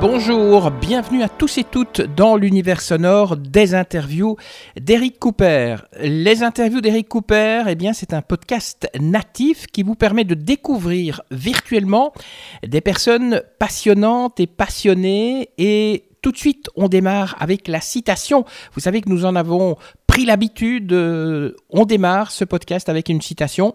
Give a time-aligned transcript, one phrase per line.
[0.00, 4.36] Bonjour, bienvenue à tous et toutes dans l'univers sonore des interviews
[4.80, 5.74] d'Eric Cooper.
[6.00, 11.22] Les interviews d'Eric Cooper, eh bien, c'est un podcast natif qui vous permet de découvrir
[11.32, 12.12] virtuellement
[12.64, 18.44] des personnes passionnantes et passionnées et tout de suite, on démarre avec la citation.
[18.74, 19.76] Vous savez que nous en avons
[20.06, 20.92] pris l'habitude.
[20.92, 23.74] euh, on démarre ce podcast avec une citation.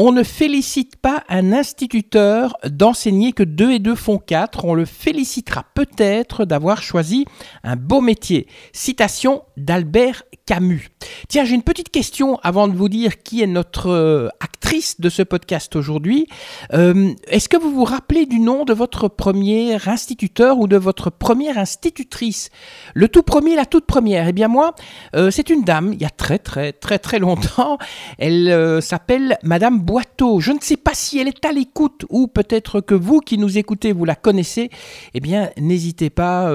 [0.00, 4.64] On ne félicite pas un instituteur d'enseigner que deux et deux font quatre.
[4.64, 7.24] On le félicitera peut-être d'avoir choisi
[7.64, 8.46] un beau métier.
[8.72, 10.88] Citation d'Albert Camus.
[11.28, 15.08] Tiens, j'ai une petite question avant de vous dire qui est notre euh, actrice de
[15.08, 16.26] ce podcast aujourd'hui.
[16.74, 21.10] Euh, Est-ce que vous vous rappelez du nom de votre premier instituteur ou de votre
[21.10, 22.50] première institutrice?
[22.94, 24.26] Le tout premier, la toute première.
[24.26, 24.74] Eh bien moi,
[25.14, 27.78] euh, c'est une dame, il y a très très très très longtemps.
[28.18, 30.40] Elle euh, s'appelle Madame Boiteau.
[30.40, 33.58] Je ne sais pas si elle est à l'écoute ou peut-être que vous qui nous
[33.58, 34.70] écoutez, vous la connaissez.
[35.14, 36.48] Eh bien, n'hésitez pas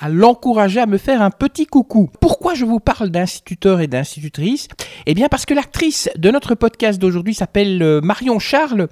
[0.00, 2.10] à l'encourager à me faire un petit coucou.
[2.20, 4.66] Pourquoi je vous parle d'instituteur et d'institutrice?
[5.06, 8.88] Eh bien, parce que l'actrice de notre podcast d'aujourd'hui s'appelle euh, Marion Charles.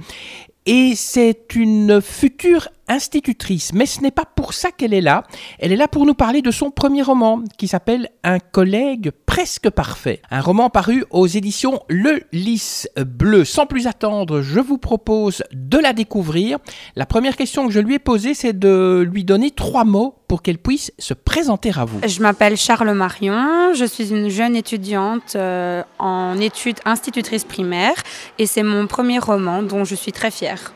[0.67, 3.73] Et c'est une future institutrice.
[3.73, 5.25] Mais ce n'est pas pour ça qu'elle est là.
[5.59, 9.71] Elle est là pour nous parler de son premier roman qui s'appelle Un collègue presque
[9.71, 10.21] parfait.
[10.31, 13.45] Un roman paru aux éditions Le Lys Bleu.
[13.45, 16.59] Sans plus attendre, je vous propose de la découvrir.
[16.97, 20.43] La première question que je lui ai posée, c'est de lui donner trois mots pour
[20.43, 22.01] qu'elle puisse se présenter à vous.
[22.07, 27.95] Je m'appelle Charles Marion, je suis une jeune étudiante euh, en études institutrice primaire
[28.39, 30.73] et c'est mon premier roman dont je suis très fière.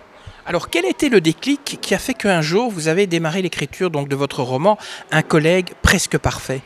[0.49, 4.09] Alors, quel était le déclic qui a fait qu'un jour vous avez démarré l'écriture donc
[4.09, 4.79] de votre roman
[5.11, 6.61] Un collègue presque parfait?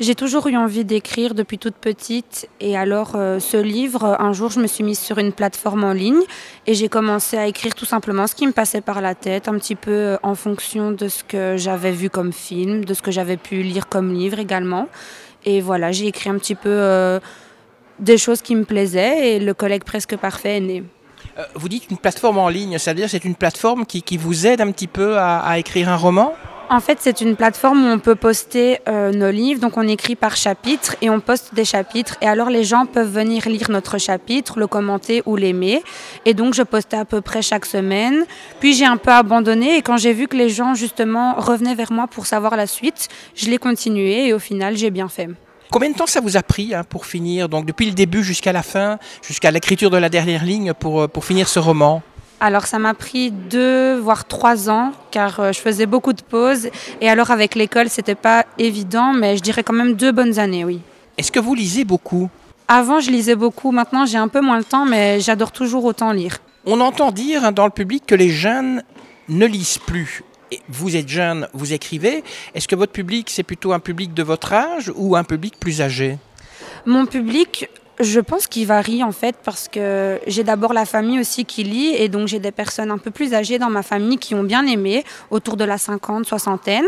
[0.00, 4.50] J'ai toujours eu envie d'écrire depuis toute petite et alors euh, ce livre, un jour
[4.50, 6.22] je me suis mise sur une plateforme en ligne
[6.66, 9.56] et j'ai commencé à écrire tout simplement ce qui me passait par la tête, un
[9.58, 13.12] petit peu euh, en fonction de ce que j'avais vu comme film, de ce que
[13.12, 14.88] j'avais pu lire comme livre également.
[15.44, 17.20] Et voilà, j'ai écrit un petit peu euh,
[18.00, 20.82] des choses qui me plaisaient et le collègue presque parfait est né.
[21.38, 24.60] Euh, Vous dites une plateforme en ligne, c'est-à-dire c'est une plateforme qui, qui vous aide
[24.60, 26.32] un petit peu à, à écrire un roman?
[26.70, 29.60] En fait, c'est une plateforme où on peut poster euh, nos livres.
[29.60, 32.16] Donc, on écrit par chapitre et on poste des chapitres.
[32.22, 35.82] Et alors, les gens peuvent venir lire notre chapitre, le commenter ou l'aimer.
[36.24, 38.24] Et donc, je postais à peu près chaque semaine.
[38.60, 39.76] Puis, j'ai un peu abandonné.
[39.76, 43.08] Et quand j'ai vu que les gens, justement, revenaient vers moi pour savoir la suite,
[43.34, 44.28] je l'ai continué.
[44.28, 45.28] Et au final, j'ai bien fait.
[45.70, 48.52] Combien de temps ça vous a pris hein, pour finir Donc depuis le début jusqu'à
[48.52, 52.02] la fin, jusqu'à l'écriture de la dernière ligne pour, euh, pour finir ce roman?
[52.40, 56.68] Alors, ça m'a pris deux, voire trois ans, car euh, je faisais beaucoup de pauses.
[57.00, 60.64] Et alors, avec l'école, c'était pas évident, mais je dirais quand même deux bonnes années,
[60.64, 60.80] oui.
[61.16, 62.28] Est-ce que vous lisez beaucoup?
[62.68, 63.70] Avant, je lisais beaucoup.
[63.70, 66.38] Maintenant, j'ai un peu moins le temps, mais j'adore toujours autant lire.
[66.66, 68.82] On entend dire hein, dans le public que les jeunes
[69.28, 70.22] ne lisent plus.
[70.68, 72.24] Vous êtes jeune, vous écrivez.
[72.54, 75.80] Est-ce que votre public, c'est plutôt un public de votre âge ou un public plus
[75.80, 76.18] âgé?
[76.86, 77.68] Mon public,
[78.00, 81.94] je pense qu'il varie en fait parce que j'ai d'abord la famille aussi qui lit
[81.94, 84.66] et donc j'ai des personnes un peu plus âgées dans ma famille qui ont bien
[84.66, 86.86] aimé, autour de la cinquante, soixantaine.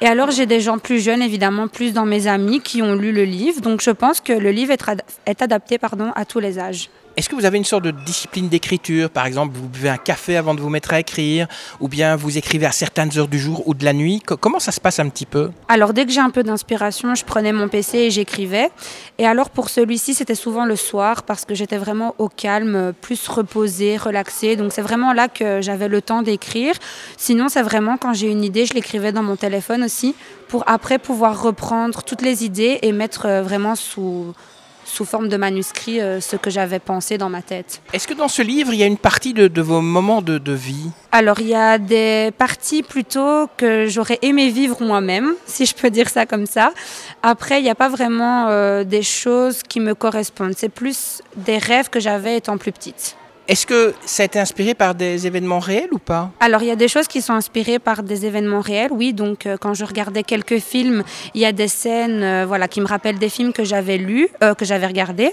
[0.00, 3.12] Et alors j'ai des gens plus jeunes évidemment, plus dans mes amis qui ont lu
[3.12, 3.60] le livre.
[3.60, 4.82] Donc je pense que le livre est,
[5.26, 6.88] est adapté pardon, à tous les âges.
[7.16, 9.08] Est-ce que vous avez une sorte de discipline d'écriture?
[9.08, 11.46] Par exemple, vous buvez un café avant de vous mettre à écrire
[11.80, 14.20] Ou bien vous écrivez à certaines heures du jour ou de la nuit?
[14.20, 15.50] Co- Comment ça se passe un petit peu?
[15.68, 18.68] Alors dès que j'ai un peu d'inspiration, je prenais mon PC et j'écrivais.
[19.16, 23.26] Et alors pour celui-ci, c'était souvent le soir parce que j'étais vraiment au calme, plus
[23.28, 24.56] reposée, relaxée.
[24.56, 26.74] Donc c'est vraiment là que j'avais le temps d'écrire.
[27.16, 30.14] Sinon, c'est vraiment quand j'ai une idée, je l'écrivais dans mon téléphone aussi
[30.48, 34.34] pour après pouvoir reprendre toutes les idées et mettre euh, vraiment sous
[34.86, 37.82] sous forme de manuscrit euh, ce que j'avais pensé dans ma tête.
[37.92, 40.38] Est-ce que dans ce livre, il y a une partie de, de vos moments de,
[40.38, 40.90] de vie?
[41.12, 45.90] Alors, il y a des parties plutôt que j'aurais aimé vivre moi-même, si je peux
[45.90, 46.72] dire ça comme ça.
[47.22, 50.54] Après, il n'y a pas vraiment euh, des choses qui me correspondent.
[50.56, 53.16] C'est plus des rêves que j'avais étant plus petite.
[53.48, 56.30] Est-ce que ça a été inspiré par des événements réels ou pas?
[56.40, 59.12] Alors, il y a des choses qui sont inspirées par des événements réels, oui.
[59.12, 62.80] Donc, euh, quand je regardais quelques films, il y a des scènes euh, voilà, qui
[62.80, 65.32] me rappellent des films que j'avais lus, euh, que j'avais regardés.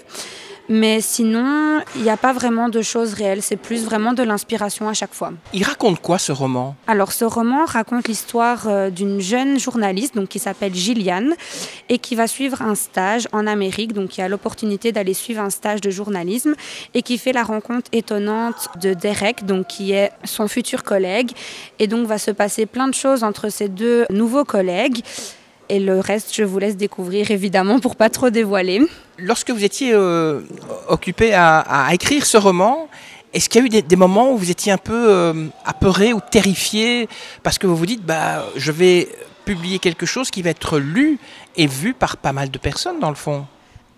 [0.70, 3.42] Mais sinon, il n'y a pas vraiment de choses réelles.
[3.42, 5.34] C'est plus vraiment de l'inspiration à chaque fois.
[5.54, 6.76] Il raconte quoi ce roman?
[6.88, 11.36] Alors ce roman raconte l'histoire euh, d'une jeune journaliste donc, qui s'appelle Gilliane
[11.90, 13.94] et qui va suivre un stage en Amérique.
[13.94, 16.56] Donc qui a l'opportunité d'aller suivre un stage de journalisme
[16.94, 21.32] et qui fait la rencontre étonnante de Derek, donc qui est son futur collègue.
[21.80, 25.02] Et donc va se passer plein de choses entre ces deux nouveaux collègues.
[25.70, 28.82] Et le reste, je vous laisse découvrir évidemment pour pas trop dévoiler.
[29.18, 30.42] Lorsque vous étiez euh,
[30.90, 32.90] occupé à, à, écrire ce roman,
[33.34, 36.14] est-ce qu'il y a eu des, des, moments où vous étiez un peu euh, apeuré
[36.14, 37.08] ou terrifié
[37.42, 39.10] parce que vous vous dites, bah, je vais
[39.46, 41.18] publier quelque chose qui va être lu
[41.56, 43.46] et vu par pas mal de personnes dans le fond?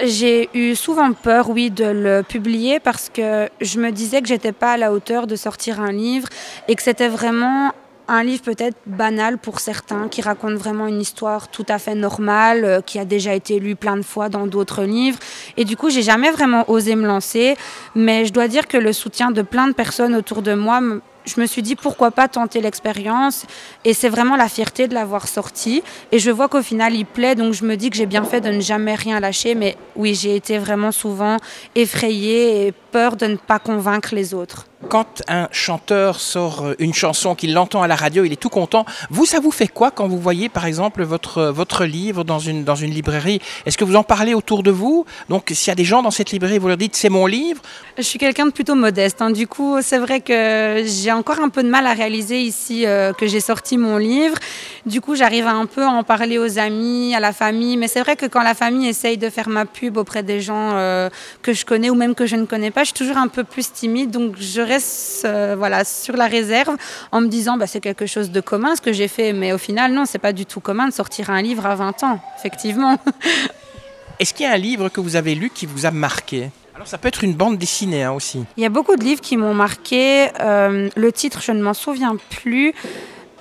[0.03, 4.51] J'ai eu souvent peur, oui, de le publier parce que je me disais que j'étais
[4.51, 6.27] pas à la hauteur de sortir un livre
[6.68, 7.71] et que c'était vraiment
[8.07, 12.66] un livre peut-être banal pour certains, qui raconte vraiment une histoire tout à fait normale,
[12.66, 15.19] euh, qui a déjà été lue plein de fois dans d'autres livres.
[15.57, 17.56] Et du coup, j'ai jamais vraiment osé me lancer,
[17.96, 20.81] mais je dois dire que le soutien de plein de personnes autour de moi
[21.25, 23.46] je me suis dit pourquoi pas tenter l'expérience?
[23.84, 25.84] Et c'est vraiment la fierté de l'avoir sorti.
[26.12, 28.42] Et je vois qu'au final il plaît donc je me dis que j'ai bien fait
[28.42, 29.56] de ne jamais rien lâcher.
[29.56, 31.38] Mais oui j'ai été vraiment souvent
[31.75, 37.36] effrayée et peur de ne pas convaincre les autres quand un chanteur sort une chanson,
[37.36, 38.86] qu'il l'entend à la radio, il est tout content.
[39.09, 42.63] Vous, ça vous fait quoi quand vous voyez, par exemple, votre, votre livre dans une,
[42.63, 43.42] dans une librairie?
[43.65, 45.06] Est-ce que vous en parlez autour de vous?
[45.30, 47.62] Donc, s'il y a des gens dans cette librairie, vous leur dites c'est mon livre?
[47.97, 49.21] Je suis quelqu'un de plutôt modeste.
[49.21, 49.31] Hein.
[49.31, 53.13] Du coup, c'est vrai que j'ai encore un peu de mal à réaliser ici euh,
[53.13, 54.38] que j'ai sorti mon livre.
[54.85, 57.75] Du coup, j'arrive à un peu en parler aux amis, à la famille.
[57.75, 60.71] Mais c'est vrai que quand la famille essaye de faire ma pub auprès des gens
[60.73, 61.09] euh,
[61.41, 63.43] que je connais ou même que je ne connais pas, je suis toujours un peu
[63.43, 64.11] plus timide.
[64.11, 66.75] Donc, je reste euh, voilà, sur la réserve
[67.11, 69.33] en me disant bah, c'est quelque chose de commun ce que j'ai fait.
[69.33, 72.03] Mais au final, non, c'est pas du tout commun de sortir un livre à 20
[72.03, 72.99] ans, effectivement.
[74.19, 76.51] Est-ce qu'il y a un livre que vous avez lu qui vous a marqué?
[76.75, 78.43] Alors ça peut être une bande dessinée hein, aussi.
[78.57, 80.27] Il y a beaucoup de livres qui m'ont marqué.
[80.41, 82.73] Euh, le titre, je ne m'en souviens plus.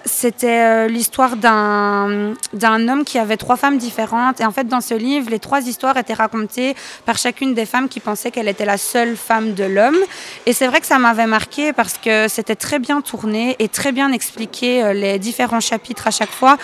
[0.06, 4.40] C'était euh, l'histoire d'un, d'un homme qui avait trois femmes différentes.
[4.40, 6.74] Et en fait, dans ce livre, les trois histoires étaient racontées
[7.06, 9.96] par chacune des femmes qui pensaient qu'elle était la seule femme de l'homme.
[10.44, 13.92] Et c'est vrai que ça m'avait marqué parce que c'était très bien tourné et très
[13.92, 16.58] bien expliqué euh, les différents chapitres à chaque fois.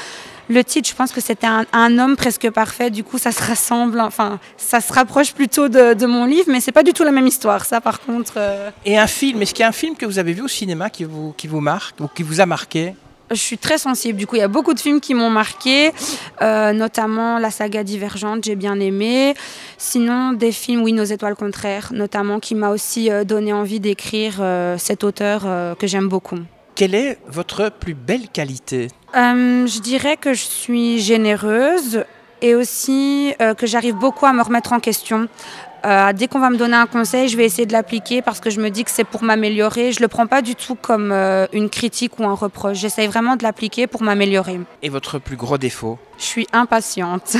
[0.51, 2.91] Le titre, je pense que c'était un, un, homme presque parfait.
[2.91, 6.73] Du coup, ça se rassemble, enfin, ça se rapproche plutôt de, mon livre, mais c'est
[6.73, 7.65] pas du tout la même histoire.
[7.65, 8.33] Ça, par contre.
[8.37, 8.71] Euh...
[8.85, 10.91] Et un film Est-ce qu'il y a un film que vous avez vu au cinéma
[10.91, 12.95] qui vous qui vous marque ou qui vous a marqué?
[13.31, 14.19] Je suis très sensible.
[14.19, 15.93] Du coup, il y a beaucoup de films qui m'ont marqué,
[16.43, 19.35] euh, notamment la saga Divergente, j'ai bien aimé.
[19.79, 24.39] Sinon, des films, oui, Nos étoiles contraires, notamment, qui m'a aussi euh, donné envie d'écrire
[24.41, 26.39] euh, cet auteur euh, que j'aime beaucoup.
[26.75, 28.89] Quelle est votre plus belle qualité?
[29.17, 32.05] Euh, Je dirais que je suis généreuse
[32.43, 35.29] et aussi euh, que j'arrive beaucoup à me remettre en question.
[35.85, 38.51] Euh, dès qu'on va me donner un conseil, je vais essayer de l'appliquer parce que
[38.51, 39.93] je me dis que c'est pour m'améliorer.
[39.93, 42.79] Je le prends pas du tout comme euh, une critique ou un reproche.
[42.79, 44.61] J'essaye vraiment de l'appliquer pour m'améliorer.
[44.83, 45.99] Et votre plus gros défaut?
[46.19, 47.37] Je suis impatiente.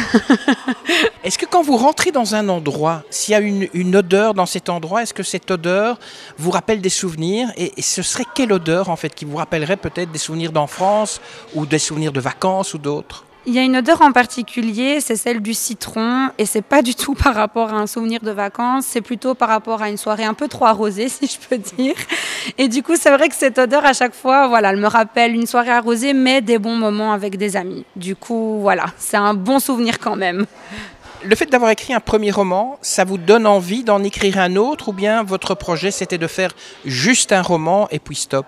[1.25, 4.47] est-ce que quand vous rentrez dans un endroit, s'il y a une, une, odeur dans
[4.47, 5.99] cet endroit, est-ce que cette odeur
[6.39, 7.53] vous rappelle des souvenirs?
[7.57, 11.21] Et, et, ce serait quelle odeur en fait qui vous rappellerait peut-être des souvenirs d'enfance
[11.55, 13.27] ou des souvenirs de vacances ou d'autres?
[13.47, 16.95] Il y a une odeur en particulier, c'est celle du citron, et c'est pas du
[16.95, 20.25] tout par rapport à un souvenir de vacances, c'est plutôt par rapport à une soirée
[20.25, 21.95] un peu trop arrosée, si je peux dire.
[22.59, 25.35] Et du coup, c'est vrai que cette odeur, à chaque fois, voilà, elle me rappelle
[25.35, 27.85] une soirée arrosée, mais des bons moments avec des amis.
[27.97, 30.47] Du coup, voilà, c'est un bon souvenir quand même.
[31.23, 34.89] Le fait d'avoir écrit un premier roman, ça vous donne envie d'en écrire un autre,
[34.89, 36.53] ou bien votre projet, c'était de faire
[36.85, 38.47] juste un roman et puis stop?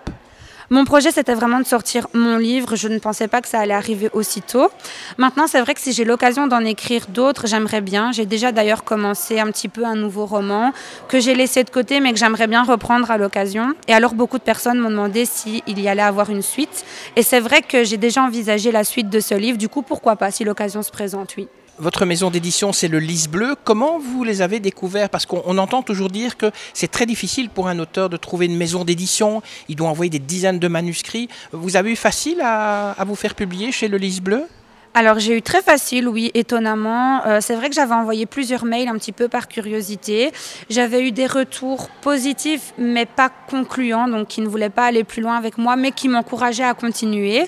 [0.69, 2.75] Mon projet, c'était vraiment de sortir mon livre.
[2.75, 4.69] Je ne pensais pas que ça allait arriver aussitôt.
[5.17, 8.11] Maintenant, c'est vrai que si j'ai l'occasion d'en écrire d'autres, j'aimerais bien.
[8.11, 10.71] J'ai déjà d'ailleurs commencé un petit peu un nouveau roman
[11.07, 13.73] que j'ai laissé de côté, mais que j'aimerais bien reprendre à l'occasion.
[13.87, 16.85] Et alors, beaucoup de personnes m'ont demandé s'il y allait avoir une suite.
[17.15, 19.57] Et c'est vrai que j'ai déjà envisagé la suite de ce livre.
[19.57, 21.47] Du coup, pourquoi pas, si l'occasion se présente, oui.
[21.79, 23.55] Votre maison d'édition, c'est le Lys Bleu.
[23.63, 25.09] Comment vous les avez découverts?
[25.09, 28.55] Parce qu'on entend toujours dire que c'est très difficile pour un auteur de trouver une
[28.55, 29.41] maison d'édition.
[29.69, 31.29] Il doit envoyer des dizaines de manuscrits.
[31.51, 34.45] Vous avez eu facile à, vous faire publier chez le Lys Bleu?
[34.95, 37.25] Alors j'ai eu très facile, oui, étonnamment.
[37.25, 40.31] Euh, c'est vrai que j'avais envoyé plusieurs mails un petit peu par curiosité.
[40.69, 45.21] J'avais eu des retours positifs, mais pas concluants, donc qui ne voulaient pas aller plus
[45.21, 47.43] loin avec moi, mais qui m'encourageaient à continuer.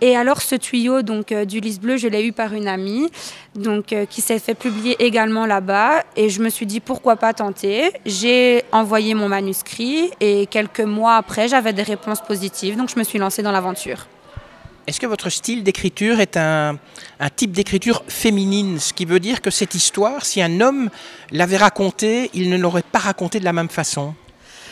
[0.00, 3.10] Et alors ce tuyau donc euh, du lys bleu, je l'ai eu par une amie,
[3.54, 6.04] donc euh, qui s'est fait publier également là-bas.
[6.16, 7.92] Et je me suis dit pourquoi pas tenter?
[8.06, 13.04] J'ai envoyé mon manuscrit et quelques mois après, j'avais des réponses positives, donc je me
[13.04, 14.06] suis lancée dans l'aventure.
[14.88, 16.78] Est-ce que votre style d'écriture est un,
[17.20, 20.88] un type d'écriture féminine Ce qui veut dire que cette histoire, si un homme
[21.30, 24.14] l'avait racontée, il ne l'aurait pas racontée de la même façon?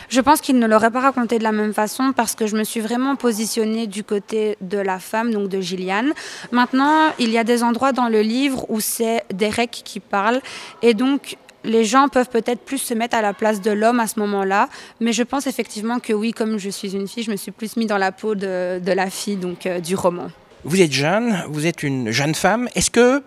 [0.09, 2.63] Je pense qu'il ne l'aurait pas raconté de la même façon parce que je me
[2.63, 6.13] suis vraiment positionnée du côté de la femme, donc de Gilliane.
[6.51, 10.41] Maintenant, il y a des endroits dans le livre où c'est Derek qui parle
[10.81, 14.07] et donc les gens peuvent peut-être plus se mettre à la place de l'homme à
[14.07, 14.69] ce moment-là,
[14.99, 17.77] mais je pense effectivement que oui, comme je suis une fille, je me suis plus
[17.77, 20.27] mis dans la peau de, la fille donc euh, du roman.
[20.63, 22.67] Vous êtes jeune, vous êtes une jeune femme.
[22.73, 23.21] Est-ce que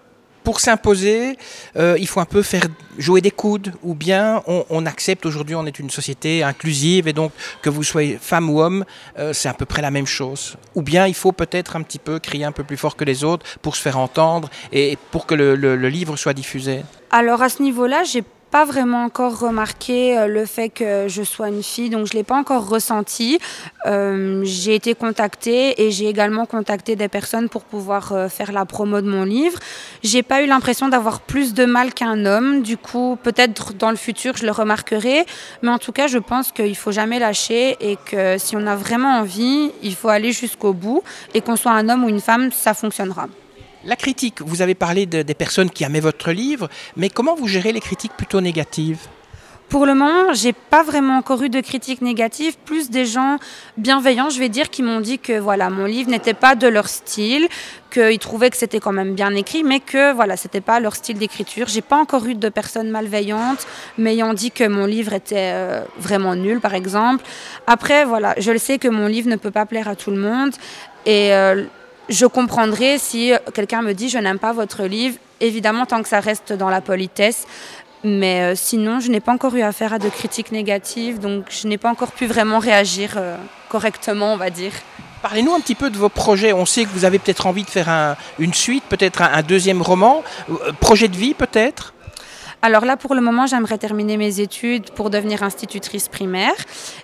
[0.44, 1.36] pour s'imposer,
[1.76, 2.66] euh, il faut un peu faire
[2.98, 7.32] jouer des coudes, ou bien on, accepte aujourd'hui, on est une société inclusive, et donc
[7.62, 8.84] que vous soyez femme ou homme,
[9.18, 10.56] euh, c'est à peu près la même chose.
[10.74, 13.24] Ou bien il faut peut-être un petit peu crier un peu plus fort que les
[13.24, 16.82] autres pour se faire entendre et pour que le, le livre soit diffusé.
[17.10, 21.48] Alors à ce niveau-là, j'ai pas vraiment encore remarqué euh, le fait que je sois
[21.48, 23.38] une fille, donc je l'ai pas encore ressenti.
[23.86, 28.64] Euh, j'ai été contactée et j'ai également contacté des personnes pour pouvoir euh, faire la
[28.64, 29.58] promo de mon livre.
[30.02, 32.62] J'ai pas eu l'impression d'avoir plus de mal qu'un homme.
[32.62, 35.24] Du coup, peut-être dans le futur, je le remarquerai.
[35.62, 38.74] Mais en tout cas, je pense qu'il faut jamais lâcher et que si on a
[38.74, 41.02] vraiment envie, il faut aller jusqu'au bout
[41.34, 43.28] et qu'on soit un homme ou une femme, ça fonctionnera.
[43.84, 47.72] La critique, vous avez parlé des personnes qui aimaient votre livre, mais comment vous gérez
[47.72, 48.98] les critiques plutôt négatives?
[49.70, 53.38] Pour le moment, j'ai pas vraiment encore eu de critiques négatives, plus des gens
[53.78, 56.88] bienveillants, je vais dire, qui m'ont dit que voilà, mon livre n'était pas de leur
[56.88, 57.48] style,
[57.90, 61.18] qu'ils trouvaient que c'était quand même bien écrit, mais que voilà, c'était pas leur style
[61.18, 61.68] d'écriture.
[61.68, 66.34] J'ai pas encore eu de personnes malveillantes m'ayant dit que mon livre était euh, vraiment
[66.34, 67.24] nul, par exemple.
[67.66, 70.18] Après, voilà, je le sais que mon livre ne peut pas plaire à tout le
[70.18, 70.52] monde,
[71.06, 71.64] et euh,
[72.10, 76.20] je comprendrais si quelqu'un me dit je n'aime pas votre livre, évidemment tant que ça
[76.20, 77.46] reste dans la politesse.
[78.02, 81.68] Mais euh, sinon, je n'ai pas encore eu affaire à de critiques négatives, donc je
[81.68, 83.36] n'ai pas encore pu vraiment réagir euh,
[83.68, 84.72] correctement, on va dire.
[85.20, 86.54] Parlez-nous un petit peu de vos projets.
[86.54, 90.24] On sait que vous avez peut-être envie de faire une suite, peut-être un, deuxième roman.
[90.50, 91.92] Euh, projet de vie peut-être?
[92.62, 96.52] Alors là, pour le moment, j'aimerais terminer mes études pour devenir institutrice primaire.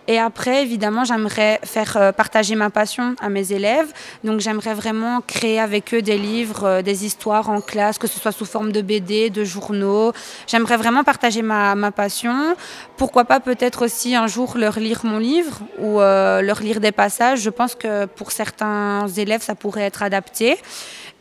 [0.06, 3.90] Et après, évidemment, j'aimerais faire euh, partager ma passion à mes élèves.
[4.22, 8.20] Donc j'aimerais vraiment créer avec eux des livres, euh, des histoires en classe, que ce
[8.20, 10.12] soit sous forme de BD, de journaux.
[10.46, 12.54] J'aimerais vraiment partager ma, passion.
[12.98, 16.92] Pourquoi pas peut-être aussi un jour leur lire mon livre ou euh, leur lire des
[16.92, 17.40] passages.
[17.40, 20.58] Je pense que pour certains élèves, ça pourrait être adapté.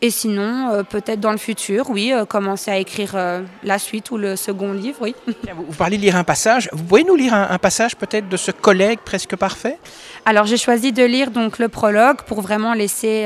[0.01, 3.15] Et sinon, peut-être dans le futur, oui, commencer à écrire
[3.63, 5.15] la suite ou le second livre, oui.
[5.27, 6.70] Vous, parlez de lire un passage.
[6.74, 9.77] Vous pouvez nous lire un, passage peut-être de ce collègue presque parfait?
[10.25, 13.25] Alors j'ai choisi de lire donc le prologue pour vraiment laisser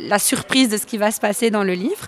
[0.00, 2.06] la surprise de ce qui va se passer dans le livre.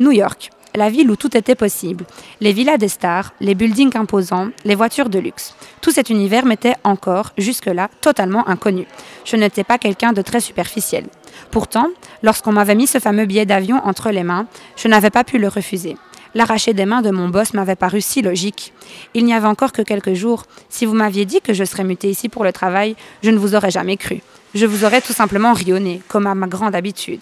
[0.00, 2.04] New York la ville où tout était possible.
[2.40, 5.54] Les villas des stars, les buildings imposants, les voitures de luxe.
[5.80, 8.86] Tout cet univers m'était encore, jusque-là, totalement inconnu.
[9.24, 11.04] Je n'étais pas quelqu'un de très superficiel.
[11.50, 11.88] Pourtant,
[12.22, 15.48] lorsqu'on m'avait mis ce fameux billet d'avion entre les mains, je n'avais pas pu le
[15.48, 15.96] refuser.
[16.34, 18.72] L'arracher des mains de mon boss m'avait paru si logique.
[19.12, 20.44] Il n'y avait encore que quelques jours.
[20.70, 23.54] Si vous m'aviez dit que je serais mutée ici pour le travail, je ne vous
[23.54, 24.22] aurais jamais cru.
[24.54, 27.20] Je vous aurais tout simplement rionné, comme à ma grande habitude.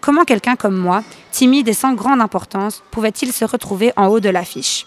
[0.00, 1.02] Comment quelqu'un comme moi,
[1.32, 4.86] timide et sans grande importance, pouvait-il se retrouver en haut de l'affiche?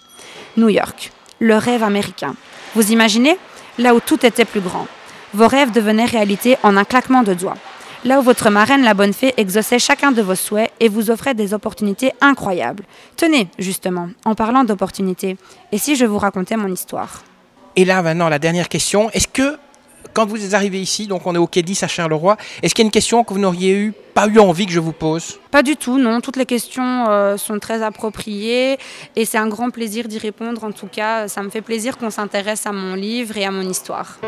[0.58, 2.36] New York, le rêve américain.
[2.76, 3.38] Vous imaginez?
[3.78, 4.88] Là où tout était plus grand.
[5.34, 7.58] Vos rêves devenaient réalité en un claquement de doigts
[8.06, 11.34] là où votre marraine, la bonne fée, exauçait chacun de vos souhaits et vous offrait
[11.34, 12.84] des opportunités incroyables.
[13.18, 15.38] Tenez, justement, en parlant d'opportunités,
[15.72, 17.24] et si je vous racontais mon histoire?
[17.76, 19.10] Et là, maintenant, la dernière question.
[19.12, 19.58] Est-ce que,
[20.14, 22.84] quand vous êtes arrivé ici, donc on est au quai 10 à Charleroi, est-ce qu'il
[22.84, 25.40] y a une question que vous n'auriez eu, pas eu envie que je vous pose?
[25.52, 26.22] Pas du tout, non.
[26.22, 28.78] Toutes les questions euh, sont très appropriées
[29.16, 30.64] et c'est un grand plaisir d'y répondre.
[30.64, 33.68] En tout cas, ça me fait plaisir qu'on s'intéresse à mon livre et à mon
[33.68, 34.20] histoire.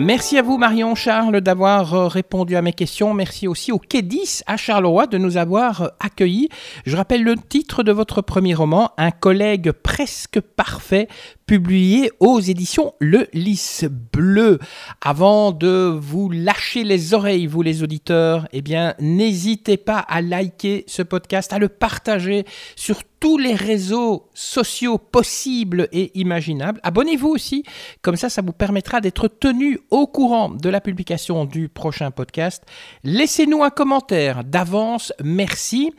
[0.00, 3.14] Merci à vous Marion Charles d'avoir euh, répondu à mes questions.
[3.14, 6.48] Merci aussi au Quai 10 à Charleroi de nous avoir euh, accueillis.
[6.86, 11.08] Je rappelle le titre de votre premier roman, Un collègue presque parfait,
[11.48, 14.58] publié aux éditions Le Lys Bleu.
[15.00, 20.84] Avant de vous lâcher les oreilles, vous les auditeurs, eh bien, n'hésitez pas à liker
[20.86, 22.44] ce podcast, à le partager
[22.76, 26.80] sur tous les réseaux sociaux possibles et imaginables.
[26.82, 27.64] Abonnez-vous aussi,
[28.02, 32.62] comme ça, ça vous permettra d'être tenu au courant de la publication du prochain podcast.
[33.04, 35.92] Laissez-nous un commentaire d'avance, merci.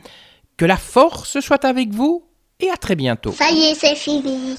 [0.56, 2.22] Que la force soit avec vous
[2.60, 3.32] et à très bientôt.
[3.32, 4.56] Ça y est, c'est fini.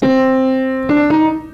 [0.88, 1.51] Música